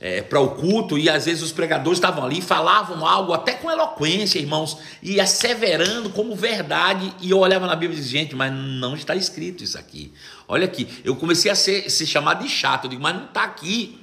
[0.00, 3.70] é, para o culto e às vezes os pregadores estavam ali, falavam algo até com
[3.70, 8.52] eloquência, irmãos, e asseverando como verdade, e eu olhava na Bíblia e dizia, gente, mas
[8.52, 10.12] não está escrito isso aqui.
[10.46, 13.42] Olha aqui, eu comecei a ser, ser chamado de chato, eu digo, mas não está
[13.42, 14.00] aqui.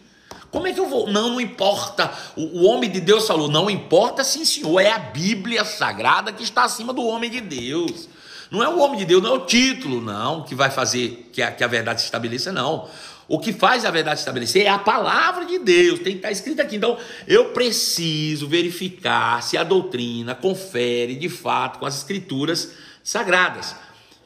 [0.52, 1.12] Como é que eu vou?
[1.12, 2.14] Não, não importa.
[2.36, 4.80] O, o, homem de Deus falou: não importa, sim, senhor.
[4.80, 8.08] É a Bíblia sagrada que está acima do homem de Deus.
[8.50, 11.42] Não é o homem de Deus, não é o título, não, que vai fazer que
[11.42, 12.88] a, que a verdade se estabeleça, não.
[13.28, 16.62] O que faz a verdade estabelecer é a palavra de Deus, tem que estar escrito
[16.62, 16.76] aqui.
[16.76, 23.76] Então, eu preciso verificar se a doutrina confere de fato com as escrituras sagradas.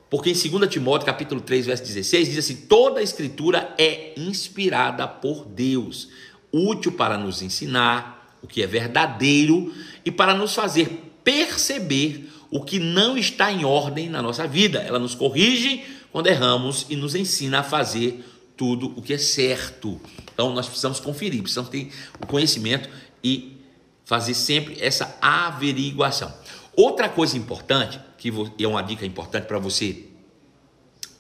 [0.09, 5.07] Porque em 2 Timóteo, capítulo 3, verso 16, diz assim: toda a escritura é inspirada
[5.07, 6.09] por Deus,
[6.51, 12.79] útil para nos ensinar o que é verdadeiro e para nos fazer perceber o que
[12.79, 14.79] não está em ordem na nossa vida.
[14.79, 18.25] Ela nos corrige quando erramos e nos ensina a fazer
[18.59, 20.01] tudo o que é certo.
[20.33, 21.89] Então nós precisamos conferir, precisamos ter
[22.21, 22.89] o conhecimento
[23.23, 23.57] e
[24.03, 26.33] fazer sempre essa averiguação.
[26.75, 30.07] Outra coisa importante, que é uma dica importante para você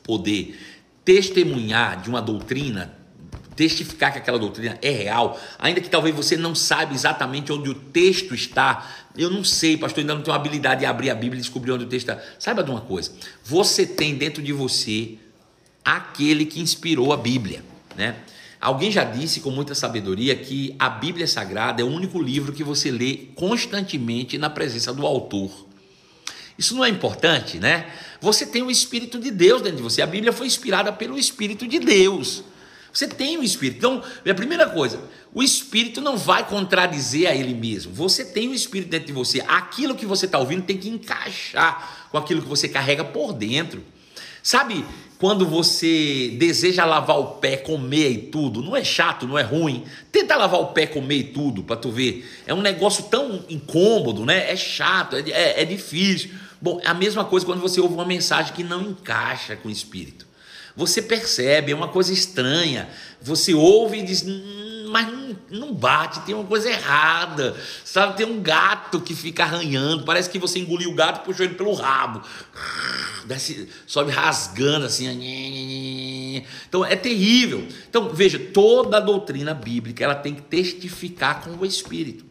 [0.03, 0.59] poder
[1.05, 2.93] testemunhar de uma doutrina,
[3.55, 7.73] testificar que aquela doutrina é real, ainda que talvez você não saiba exatamente onde o
[7.73, 8.85] texto está.
[9.15, 11.85] Eu não sei, pastor, ainda não tenho habilidade de abrir a Bíblia e descobrir onde
[11.85, 12.21] o texto está.
[12.37, 13.13] Saiba de uma coisa:
[13.45, 15.17] você tem dentro de você
[15.83, 17.63] aquele que inspirou a Bíblia,
[17.95, 18.15] né?
[18.61, 22.63] Alguém já disse com muita sabedoria que a Bíblia Sagrada é o único livro que
[22.63, 25.65] você lê constantemente na presença do autor.
[26.57, 27.89] Isso não é importante, né?
[28.19, 30.01] Você tem o Espírito de Deus dentro de você.
[30.01, 32.43] A Bíblia foi inspirada pelo Espírito de Deus.
[32.91, 33.77] Você tem o Espírito.
[33.77, 34.99] Então, a primeira coisa,
[35.33, 37.93] o Espírito não vai contradizer a ele mesmo.
[37.93, 39.39] Você tem o Espírito dentro de você.
[39.47, 43.81] Aquilo que você está ouvindo tem que encaixar com aquilo que você carrega por dentro.
[44.49, 44.83] Sabe
[45.19, 49.85] quando você deseja lavar o pé, comer e tudo, não é chato, não é ruim.
[50.11, 52.27] Tenta lavar o pé, comer e tudo, para tu ver.
[52.47, 54.51] É um negócio tão incômodo, né?
[54.51, 56.31] É chato, é, é, é difícil.
[56.59, 60.25] Bom, a mesma coisa quando você ouve uma mensagem que não encaixa com o espírito.
[60.75, 62.89] Você percebe, é uma coisa estranha.
[63.21, 65.07] Você ouve e diz, hum, mas
[65.49, 67.55] não, bate, tem uma coisa errada.
[67.85, 70.03] Sabe, tem um gato que fica arranhando.
[70.03, 72.21] Parece que você engoliu o gato e puxou ele pelo rabo.
[73.25, 76.43] Desce, sobe rasgando assim.
[76.67, 77.67] Então é terrível.
[77.89, 82.25] Então veja, toda a doutrina bíblica ela tem que testificar com o Espírito.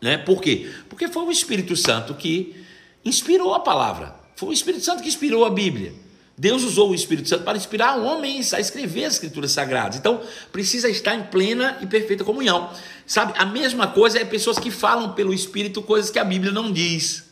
[0.00, 0.18] Né?
[0.18, 0.70] Por quê?
[0.88, 2.56] Porque foi o Espírito Santo que
[3.04, 4.14] inspirou a palavra.
[4.36, 5.94] Foi o Espírito Santo que inspirou a Bíblia.
[6.42, 9.96] Deus usou o Espírito Santo para inspirar homens a escrever as escrituras sagradas.
[9.96, 12.68] Então, precisa estar em plena e perfeita comunhão.
[13.06, 16.72] Sabe, a mesma coisa é pessoas que falam pelo Espírito coisas que a Bíblia não
[16.72, 17.30] diz.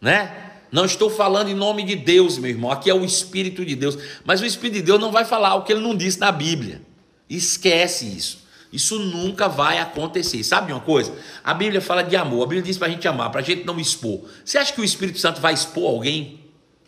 [0.00, 0.52] Né?
[0.70, 2.70] Não estou falando em nome de Deus, meu irmão.
[2.70, 3.98] Aqui é o Espírito de Deus.
[4.24, 6.82] Mas o Espírito de Deus não vai falar o que ele não disse na Bíblia.
[7.28, 8.44] Esquece isso.
[8.72, 10.44] Isso nunca vai acontecer.
[10.44, 11.12] Sabe uma coisa?
[11.42, 12.44] A Bíblia fala de amor.
[12.44, 14.20] A Bíblia diz para a gente amar, para a gente não expor.
[14.44, 16.38] Você acha que o Espírito Santo vai expor alguém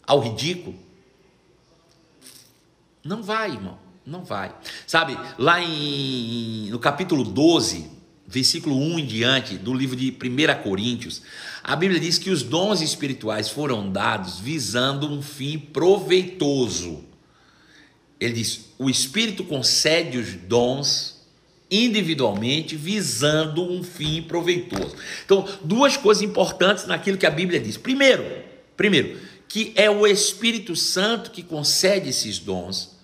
[0.07, 0.92] ao ridículo?
[3.05, 3.79] Não vai, irmão.
[4.05, 4.55] Não vai.
[4.87, 7.89] Sabe, lá em, no capítulo 12,
[8.27, 11.23] versículo 1 em diante, do livro de 1 Coríntios,
[11.63, 17.05] a Bíblia diz que os dons espirituais foram dados visando um fim proveitoso.
[18.19, 21.23] Ele diz: o Espírito concede os dons
[21.71, 24.95] individualmente, visando um fim proveitoso.
[25.25, 27.79] Então, duas coisas importantes naquilo que a Bíblia diz.
[27.79, 28.25] Primeiro,
[28.77, 29.19] primeiro,
[29.53, 32.97] que é o Espírito Santo que concede esses dons,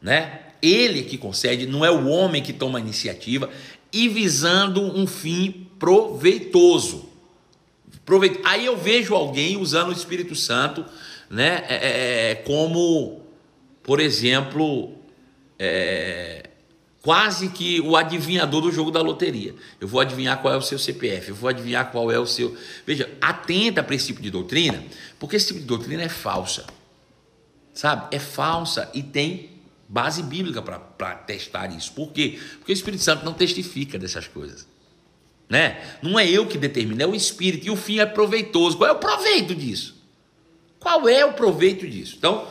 [0.00, 0.40] né?
[0.62, 3.50] Ele que concede, não é o homem que toma a iniciativa
[3.92, 7.10] e visando um fim proveitoso.
[8.06, 8.40] Proveito.
[8.42, 10.82] Aí eu vejo alguém usando o Espírito Santo,
[11.28, 11.62] né?
[11.68, 13.20] É, é, é como,
[13.82, 14.94] por exemplo,
[15.58, 16.48] é,
[17.02, 19.54] quase que o adivinhador do jogo da loteria.
[19.80, 22.56] Eu vou adivinhar qual é o seu CPF, eu vou adivinhar qual é o seu.
[22.86, 24.82] Veja, atenta para esse tipo de doutrina,
[25.18, 26.64] porque esse tipo de doutrina é falsa.
[27.74, 28.14] Sabe?
[28.14, 29.50] É falsa e tem
[29.88, 31.92] base bíblica para testar isso.
[31.92, 32.38] Por quê?
[32.58, 34.68] Porque o Espírito Santo não testifica dessas coisas.
[35.48, 35.82] Né?
[36.00, 37.66] Não é eu que determino, é o Espírito.
[37.66, 38.78] E o fim é proveitoso.
[38.78, 39.94] Qual é o proveito disso?
[40.78, 42.14] Qual é o proveito disso?
[42.16, 42.46] Então,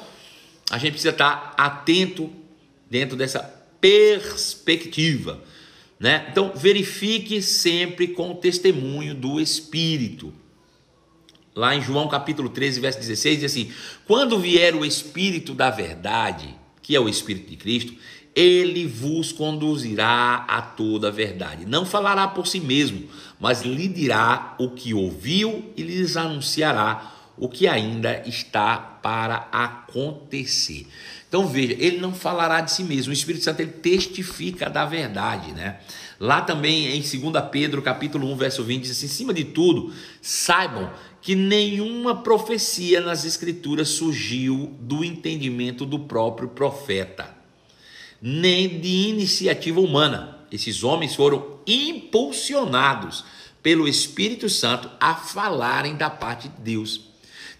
[0.69, 2.31] a gente precisa estar atento
[2.89, 5.43] dentro dessa perspectiva.
[5.99, 6.27] Né?
[6.31, 10.33] Então, verifique sempre com o testemunho do Espírito.
[11.53, 13.71] Lá em João capítulo 13, verso 16, diz assim:
[14.07, 17.93] Quando vier o Espírito da verdade, que é o Espírito de Cristo,
[18.33, 21.65] ele vos conduzirá a toda a verdade.
[21.65, 27.49] Não falará por si mesmo, mas lhe dirá o que ouviu e lhes anunciará o
[27.49, 30.85] que ainda está para acontecer.
[31.27, 33.09] Então veja, ele não falará de si mesmo.
[33.09, 35.79] O Espírito Santo ele testifica da verdade, né?
[36.19, 40.91] Lá também em 2 Pedro, capítulo 1, verso 20, diz assim: "Acima de tudo, saibam
[41.19, 47.35] que nenhuma profecia nas escrituras surgiu do entendimento do próprio profeta,
[48.21, 50.37] nem de iniciativa humana.
[50.51, 53.25] Esses homens foram impulsionados
[53.63, 57.10] pelo Espírito Santo a falarem da parte de Deus.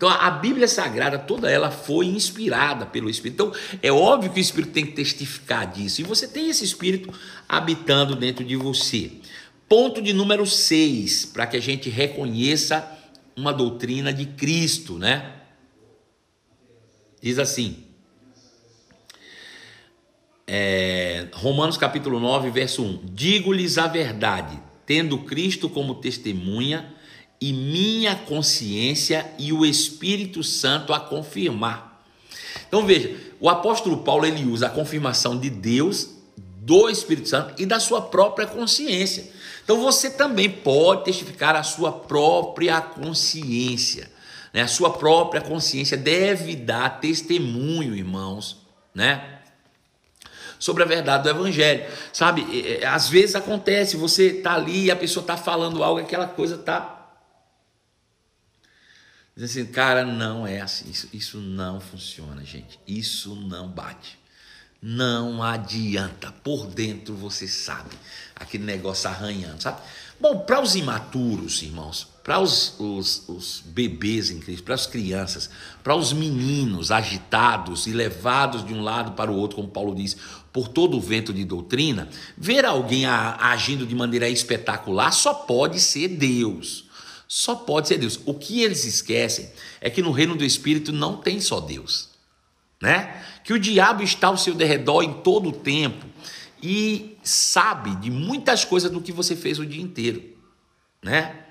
[0.02, 3.44] Então a Bíblia Sagrada, toda ela foi inspirada pelo Espírito.
[3.44, 6.02] Então é óbvio que o Espírito tem que testificar disso.
[6.02, 7.14] E você tem esse Espírito
[7.48, 9.12] habitando dentro de você.
[9.70, 12.84] Ponto de número 6, para que a gente reconheça
[13.36, 15.34] uma doutrina de Cristo, né?
[17.22, 17.84] Diz assim,
[20.48, 26.92] é, Romanos capítulo 9, verso 1: Digo-lhes a verdade, tendo Cristo como testemunha,
[27.41, 32.04] e minha consciência e o Espírito Santo a confirmar.
[32.67, 37.65] Então veja, o apóstolo Paulo ele usa a confirmação de Deus, do Espírito Santo e
[37.65, 39.32] da sua própria consciência.
[39.63, 44.10] Então você também pode testificar a sua própria consciência.
[44.54, 44.62] Né?
[44.62, 48.58] A sua própria consciência deve dar testemunho, irmãos,
[48.93, 49.39] né?
[50.60, 51.86] sobre a verdade do evangelho.
[52.13, 52.45] Sabe,
[52.86, 57.01] às vezes acontece, você está ali e a pessoa está falando algo, aquela coisa está.
[59.36, 62.80] Diz assim, cara, não é assim, isso, isso não funciona, gente.
[62.86, 64.20] Isso não bate.
[64.82, 66.32] Não adianta.
[66.44, 67.96] Por dentro você sabe.
[68.36, 69.82] Aquele negócio arranhando, sabe?
[70.20, 75.50] Bom, para os imaturos, irmãos, para os, os, os, bebês em Cristo, para as crianças,
[75.84, 80.15] para os meninos agitados e levados de um lado para o outro, como Paulo diz,
[80.54, 86.10] por todo o vento de doutrina, ver alguém agindo de maneira espetacular só pode ser
[86.10, 86.86] Deus.
[87.34, 88.20] Só pode ser Deus.
[88.26, 92.10] O que eles esquecem é que no reino do Espírito não tem só Deus,
[92.82, 93.24] né?
[93.46, 96.06] Que o diabo está ao seu derredor em todo o tempo
[96.62, 100.22] e sabe de muitas coisas do que você fez o dia inteiro,
[101.02, 101.46] né?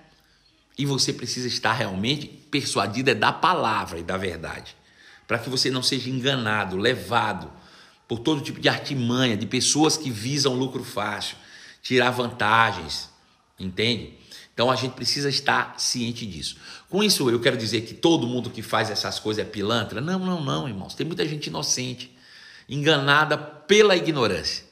[0.76, 4.76] E você precisa estar realmente persuadido é da palavra e da verdade,
[5.26, 7.50] para que você não seja enganado, levado
[8.06, 11.38] por todo tipo de artimanha, de pessoas que visam lucro fácil,
[11.80, 13.08] tirar vantagens,
[13.58, 14.19] entende?
[14.60, 16.56] Então a gente precisa estar ciente disso.
[16.90, 20.02] Com isso eu quero dizer que todo mundo que faz essas coisas é pilantra?
[20.02, 20.94] Não, não, não, irmãos.
[20.94, 22.14] Tem muita gente inocente,
[22.68, 24.62] enganada pela ignorância.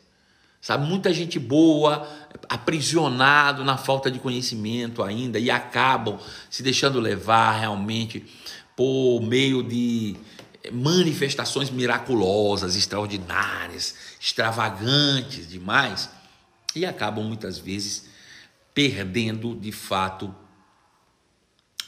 [0.60, 2.06] Sabe, muita gente boa,
[2.50, 6.18] aprisionado na falta de conhecimento ainda e acabam
[6.50, 8.26] se deixando levar realmente
[8.76, 10.16] por meio de
[10.70, 16.10] manifestações miraculosas, extraordinárias, extravagantes demais
[16.76, 18.07] e acabam muitas vezes
[18.78, 20.32] perdendo de fato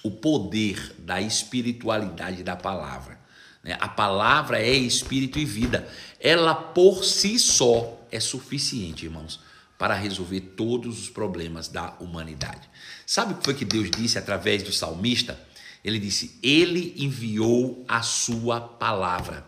[0.02, 3.20] o poder da espiritualidade da palavra.
[3.62, 3.78] Né?
[3.80, 5.88] A palavra é espírito e vida.
[6.18, 9.38] Ela por si só é suficiente, irmãos,
[9.78, 12.68] para resolver todos os problemas da humanidade.
[13.06, 15.38] Sabe o que foi que Deus disse através do salmista?
[15.84, 19.46] Ele disse: Ele enviou a sua palavra.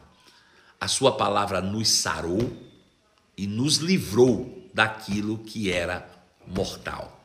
[0.80, 2.56] A sua palavra nos sarou
[3.36, 6.08] e nos livrou daquilo que era
[6.46, 7.18] mortal.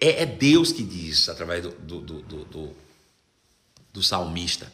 [0.00, 2.76] É, é Deus que diz através do, do, do, do,
[3.92, 4.72] do salmista.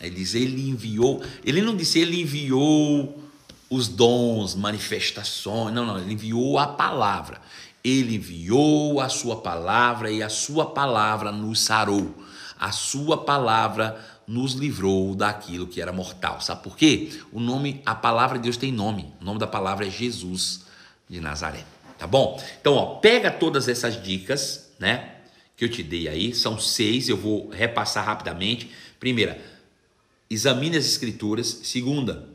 [0.00, 1.22] Ele diz: Ele enviou.
[1.44, 3.30] Ele não disse, Ele enviou
[3.70, 5.72] os dons, manifestações.
[5.72, 7.40] Não, não, ele enviou a palavra.
[7.82, 12.14] Ele enviou a sua palavra e a sua palavra nos sarou.
[12.58, 16.40] A sua palavra nos livrou daquilo que era mortal.
[16.40, 17.10] Sabe por quê?
[17.32, 19.12] O nome, a palavra de Deus tem nome.
[19.20, 20.64] O nome da palavra é Jesus
[21.08, 21.64] de Nazaré.
[22.00, 22.42] Tá bom?
[22.58, 25.16] Então, ó, pega todas essas dicas, né?
[25.54, 28.70] Que eu te dei aí, são seis, eu vou repassar rapidamente.
[28.98, 29.38] Primeira,
[30.30, 31.60] examine as escrituras.
[31.62, 32.26] Segunda,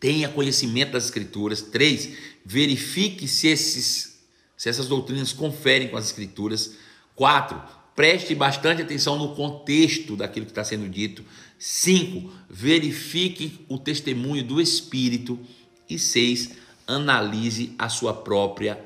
[0.00, 1.60] tenha conhecimento das escrituras.
[1.60, 4.20] Três, verifique se, esses,
[4.56, 6.72] se essas doutrinas conferem com as escrituras.
[7.14, 7.62] Quatro,
[7.94, 11.22] preste bastante atenção no contexto daquilo que está sendo dito.
[11.58, 15.38] Cinco, verifique o testemunho do Espírito.
[15.86, 18.82] E seis, analise a sua própria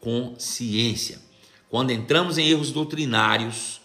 [0.00, 1.18] consciência.
[1.68, 3.80] Quando entramos em erros doutrinários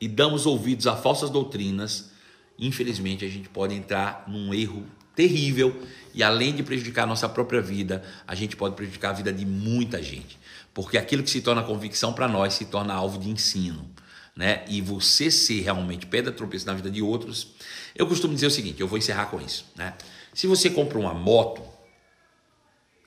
[0.00, 2.10] e damos ouvidos a falsas doutrinas,
[2.58, 5.82] infelizmente a gente pode entrar num erro terrível
[6.14, 9.44] e além de prejudicar a nossa própria vida, a gente pode prejudicar a vida de
[9.44, 10.38] muita gente,
[10.72, 13.88] porque aquilo que se torna convicção para nós se torna alvo de ensino,
[14.36, 14.64] né?
[14.68, 17.48] E você ser realmente pedra tropeço na vida de outros,
[17.94, 19.94] eu costumo dizer o seguinte, eu vou encerrar com isso, né?
[20.34, 21.71] Se você compra uma moto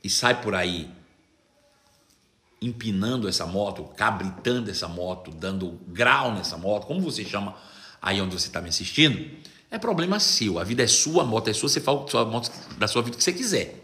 [0.05, 0.87] e sai por aí
[2.61, 7.57] empinando essa moto, cabritando essa moto, dando grau nessa moto, como você chama
[7.99, 9.27] aí onde você está me assistindo,
[9.71, 10.59] é problema seu.
[10.59, 13.17] A vida é sua, a moto é sua, você fala a moto da sua vida
[13.17, 13.83] que você quiser.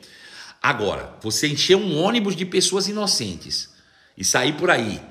[0.62, 3.74] Agora, você encher um ônibus de pessoas inocentes
[4.16, 5.02] e sair por aí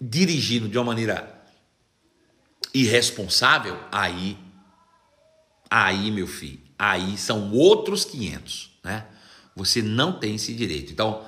[0.00, 1.42] dirigindo de uma maneira
[2.72, 4.38] irresponsável, aí,
[5.68, 9.06] aí, meu filho, aí são outros 500, né?
[9.64, 10.92] Você não tem esse direito.
[10.92, 11.22] Então,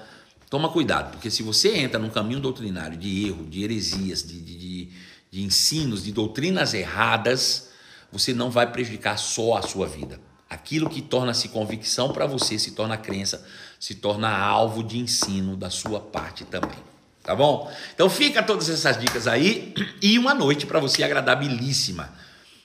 [0.51, 4.57] toma cuidado, porque se você entra num caminho doutrinário de erro, de heresias, de, de,
[4.57, 4.89] de
[5.33, 7.71] de ensinos, de doutrinas erradas,
[8.13, 10.21] você não vai prejudicar só a sua vida.
[10.49, 13.43] Aquilo que torna-se convicção para você se torna crença,
[13.81, 16.79] se torna alvo de ensino da sua parte também.
[17.23, 17.73] Tá bom?
[17.95, 19.73] Então fica todas essas dicas aí
[20.03, 22.13] e uma noite para você agradabilíssima,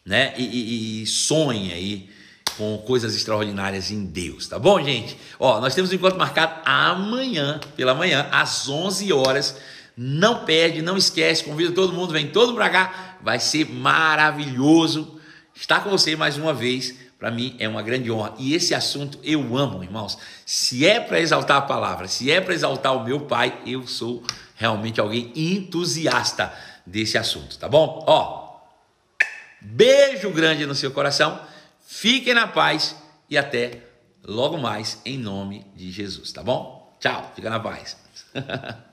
[0.04, 0.34] né?
[0.36, 2.10] E, e, e sonhe aí
[2.58, 5.16] com coisas extraordinárias em Deus, tá bom, gente?
[5.40, 9.58] Ó, nós temos um encontro marcado amanhã, pela manhã, às 11 horas.
[9.96, 15.20] Não perde, não esquece, convida todo mundo, vem todo para cá, vai ser maravilhoso
[15.56, 16.96] estar com você mais uma vez.
[17.18, 18.34] Para mim é uma grande honra.
[18.38, 20.18] E esse assunto eu amo, irmãos.
[20.46, 24.24] Se é para exaltar a palavra, se é para exaltar o meu pai, eu sou
[24.56, 26.54] realmente alguém entusiasta
[26.86, 28.04] desse assunto, tá bom?
[28.08, 28.60] Ó,
[29.60, 31.40] beijo grande no seu coração.
[31.90, 32.98] Fiquem na paz
[33.30, 33.82] e até
[34.22, 36.98] logo mais em nome de Jesus, tá bom?
[37.00, 37.96] Tchau, fica na paz.